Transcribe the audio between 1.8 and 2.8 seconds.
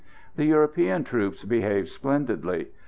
splendidly.